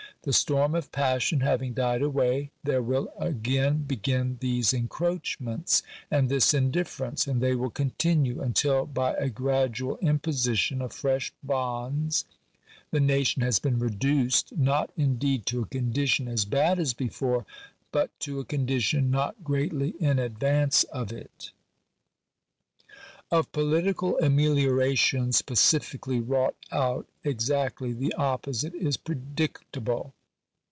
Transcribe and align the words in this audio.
The 0.23 0.33
storm 0.33 0.75
of 0.75 0.91
passion 0.91 1.39
having 1.39 1.73
died 1.73 2.03
away, 2.03 2.51
there 2.63 2.83
will 2.83 3.11
again 3.17 3.85
begin 3.87 4.37
these 4.39 4.71
encroachments 4.71 5.81
and 6.11 6.29
this 6.29 6.53
indifference; 6.53 7.25
and 7.25 7.41
they 7.41 7.55
will 7.55 7.71
continue 7.71 8.39
until, 8.39 8.85
by 8.85 9.15
a 9.15 9.29
gradual 9.29 9.97
imposition 9.97 10.79
of 10.79 10.93
fresh 10.93 11.33
bonds, 11.41 12.25
the 12.91 12.99
nation 12.99 13.41
has 13.41 13.57
been 13.57 13.79
reduced, 13.79 14.55
not, 14.55 14.91
indeed, 14.95 15.47
to 15.47 15.63
a 15.63 15.65
condition 15.65 16.27
as 16.27 16.45
bad 16.45 16.77
as 16.77 16.93
before, 16.93 17.43
but 17.91 18.11
to 18.19 18.39
a 18.39 18.45
condition 18.45 19.09
not 19.09 19.43
greatly 19.43 19.95
in 19.99 20.19
advance 20.19 20.83
of 20.83 21.11
it. 21.11 21.49
Of 23.31 23.49
political 23.53 24.17
ameliorations 24.17 25.41
pacifically 25.41 26.19
wrought 26.19 26.57
out, 26.69 27.07
exactly 27.23 27.93
the 27.93 28.13
opposite 28.15 28.75
is 28.75 28.97
predicable. 28.97 30.13